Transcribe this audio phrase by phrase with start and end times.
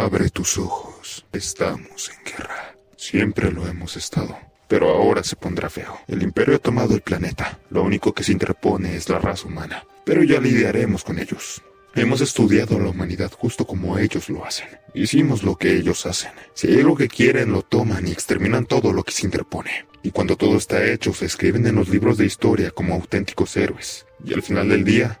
[0.00, 1.26] Abre tus ojos.
[1.30, 2.74] Estamos en guerra.
[2.96, 4.34] Siempre lo hemos estado.
[4.66, 6.00] Pero ahora se pondrá feo.
[6.08, 7.58] El imperio ha tomado el planeta.
[7.68, 9.84] Lo único que se interpone es la raza humana.
[10.06, 11.62] Pero ya lidiaremos con ellos.
[11.94, 14.68] Hemos estudiado a la humanidad justo como ellos lo hacen.
[14.94, 16.32] Hicimos lo que ellos hacen.
[16.54, 19.84] Si hay algo que quieren, lo toman y exterminan todo lo que se interpone.
[20.02, 24.06] Y cuando todo está hecho, se escriben en los libros de historia como auténticos héroes.
[24.24, 25.20] Y al final del día,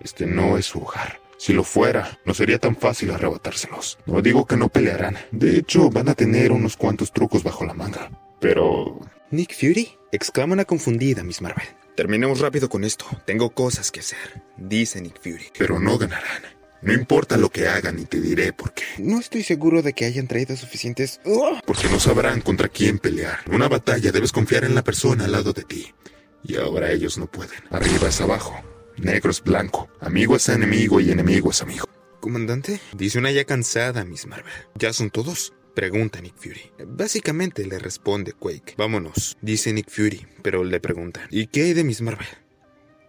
[0.00, 1.23] este no es su hogar.
[1.44, 3.98] Si lo fuera, no sería tan fácil arrebatárselos.
[4.06, 5.18] No digo que no pelearán.
[5.30, 8.10] De hecho, van a tener unos cuantos trucos bajo la manga.
[8.40, 8.98] Pero...
[9.30, 9.90] ¿Nick Fury?
[10.10, 11.66] exclama una confundida Miss Marvel.
[11.96, 13.04] Terminemos rápido con esto.
[13.26, 15.48] Tengo cosas que hacer, dice Nick Fury.
[15.58, 16.44] Pero no ganarán.
[16.80, 18.84] No importa lo que hagan y te diré por qué.
[18.96, 21.20] No estoy seguro de que hayan traído suficientes...
[21.26, 21.60] ¡Ugh!
[21.66, 23.40] Porque no sabrán contra quién pelear.
[23.44, 25.92] En una batalla debes confiar en la persona al lado de ti.
[26.42, 27.58] Y ahora ellos no pueden.
[27.68, 28.58] Arriba es abajo.
[28.96, 29.88] Negro es blanco.
[30.00, 31.86] Amigo es enemigo y enemigo es amigo.
[32.20, 32.80] ¿Comandante?
[32.96, 34.52] Dice una ya cansada Miss Marvel.
[34.76, 35.52] ¿Ya son todos?
[35.74, 36.70] Pregunta Nick Fury.
[36.86, 38.74] Básicamente le responde Quake.
[38.78, 41.26] Vámonos, dice Nick Fury, pero le preguntan.
[41.30, 42.26] ¿Y qué hay de Miss Marvel?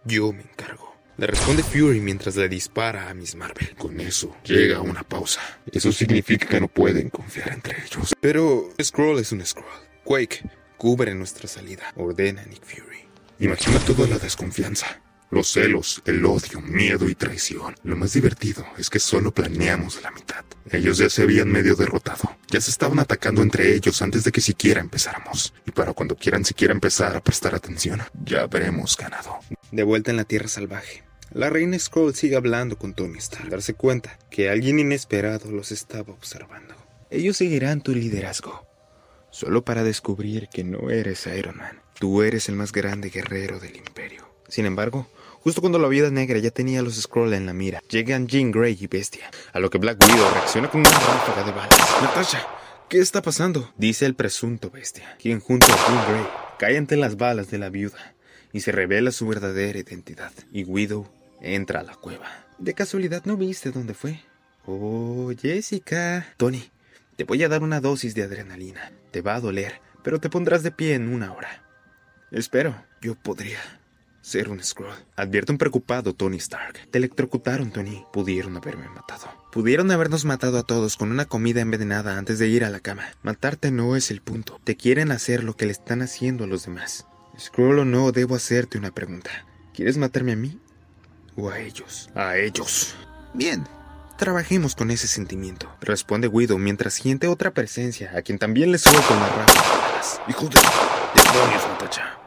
[0.03, 0.95] Yo me encargo.
[1.17, 3.75] Le responde Fury mientras le dispara a Miss Marvel.
[3.77, 5.39] Con eso llega una pausa.
[5.71, 8.13] Eso significa que no pueden confiar entre ellos.
[8.19, 9.65] Pero Scroll es un Scroll.
[10.03, 10.43] Quake,
[10.77, 13.05] cubre nuestra salida, ordena Nick Fury.
[13.39, 15.01] Imagina toda la desconfianza.
[15.35, 17.75] Los celos, el odio, miedo y traición.
[17.83, 20.45] Lo más divertido es que solo planeamos la mitad.
[20.71, 22.37] Ellos ya se habían medio derrotado.
[22.47, 25.53] Ya se estaban atacando entre ellos antes de que siquiera empezáramos.
[25.65, 29.39] Y para cuando quieran siquiera empezar a prestar atención, ya habremos ganado.
[29.73, 31.03] De vuelta en la Tierra Salvaje.
[31.33, 33.49] La reina Scroll sigue hablando con Tony Stark.
[33.49, 36.75] Darse cuenta que alguien inesperado los estaba observando.
[37.09, 38.65] Ellos seguirán tu liderazgo.
[39.31, 41.81] Solo para descubrir que no eres Iron Man.
[41.99, 44.33] Tú eres el más grande guerrero del imperio.
[44.47, 45.09] Sin embargo,
[45.45, 48.49] justo cuando la vida negra ya tenía a los Skrull en la mira, llegan Jean
[48.49, 52.01] Grey y Bestia, a lo que Black Widow reacciona con una ráfaga de balas.
[52.01, 52.47] Natasha,
[52.89, 53.71] ¿qué está pasando?
[53.77, 56.25] Dice el presunto Bestia, quien junto a Jean Grey
[56.57, 58.15] cae ante las balas de la viuda
[58.53, 60.31] y se revela su verdadera identidad.
[60.51, 61.07] Y Widow
[61.41, 62.47] entra a la cueva.
[62.57, 64.21] ¿De casualidad no viste dónde fue?
[64.65, 66.25] Oh, Jessica.
[66.37, 66.71] Tony,
[67.17, 68.91] te voy a dar una dosis de adrenalina.
[69.11, 71.61] Te va a doler, pero te pondrás de pie en una hora.
[72.31, 73.59] Espero, yo podría
[74.25, 74.89] ser un Skrull.
[75.15, 76.89] Advierte un preocupado Tony Stark.
[76.89, 78.03] Te electrocutaron, Tony.
[78.11, 79.27] Pudieron haberme matado.
[79.51, 83.03] Pudieron habernos matado a todos con una comida envenenada antes de ir a la cama.
[83.21, 84.59] Matarte no es el punto.
[84.63, 87.05] Te quieren hacer lo que le están haciendo a los demás.
[87.39, 89.29] Skrull o no, debo hacerte una pregunta.
[89.75, 90.59] ¿Quieres matarme a mí?
[91.35, 92.09] ¿O a ellos?
[92.15, 92.95] A ellos.
[93.35, 93.63] Bien.
[94.17, 99.13] Trabajemos con ese sentimiento, responde Widow mientras siente otra presencia a quien también le suelta
[99.13, 100.25] una ráfaga.
[100.29, 100.55] Hijo de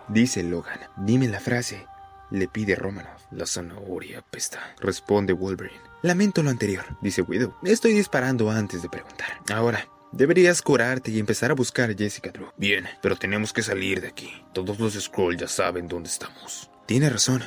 [0.09, 0.81] Dice Logan.
[0.97, 1.87] Dime la frase.
[2.31, 3.25] Le pide Romanoff.
[3.31, 4.75] La zanahoria pesta.
[4.81, 5.81] Responde Wolverine.
[6.03, 7.55] Lamento lo anterior, dice Widow.
[7.65, 9.29] Estoy disparando antes de preguntar.
[9.53, 12.49] Ahora, deberías curarte y empezar a buscar a Jessica Drew.
[12.57, 14.33] Bien, pero tenemos que salir de aquí.
[14.55, 16.71] Todos los Skrull ya saben dónde estamos.
[16.87, 17.43] Tiene razón.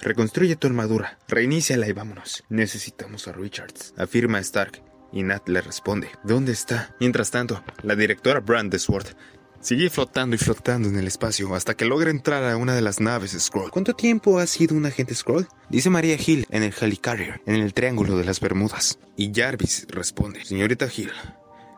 [0.00, 2.44] Reconstruye tu armadura, reiníciala y vámonos.
[2.48, 4.82] Necesitamos a Richards, afirma Stark.
[5.10, 6.94] Y Nat le responde, ¿dónde está?
[7.00, 9.06] Mientras tanto, la directora Brand de Sword
[9.60, 13.00] sigue flotando y flotando en el espacio hasta que logra entrar a una de las
[13.00, 13.70] naves Skrull.
[13.70, 15.48] ¿Cuánto tiempo ha sido un agente Skrull?
[15.68, 18.98] Dice María Hill en el Helicarrier, en el Triángulo de las Bermudas.
[19.16, 21.12] Y Jarvis responde, Señorita Hill,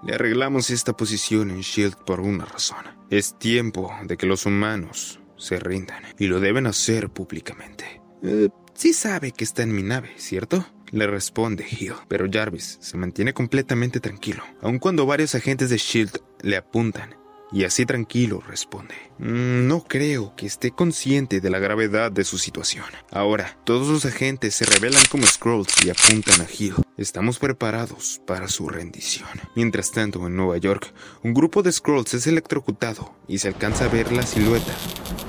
[0.02, 2.84] le arreglamos esta posición en SHIELD por una razón.
[3.10, 8.00] Es tiempo de que los humanos se rindan y lo deben hacer públicamente.
[8.22, 10.66] Eh, sí sabe que está en mi nave, ¿cierto?
[10.90, 16.20] Le responde Hill, pero Jarvis se mantiene completamente tranquilo, aun cuando varios agentes de Shield
[16.42, 17.19] le apuntan.
[17.52, 18.94] Y así tranquilo responde.
[19.18, 22.84] "Mm, no creo que esté consciente de la gravedad de su situación.
[23.10, 26.74] Ahora, todos los agentes se revelan como Skrulls y apuntan a Hill.
[26.96, 29.28] Estamos preparados para su rendición.
[29.56, 30.92] Mientras tanto, en Nueva York,
[31.24, 34.74] un grupo de Skrulls es electrocutado y se alcanza a ver la silueta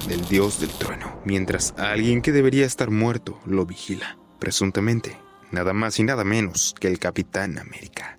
[0.08, 5.18] del dios del trueno, mientras alguien que debería estar muerto lo vigila, presuntamente,
[5.52, 8.18] nada más y nada menos que el Capitán América.